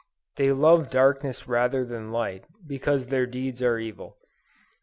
"They 0.35 0.51
love 0.51 0.89
darkness 0.89 1.47
rather 1.47 1.85
than 1.85 2.11
light, 2.11 2.45
because 2.65 3.05
their 3.05 3.27
deeds 3.27 3.61
are 3.61 3.77
evil." 3.77 4.17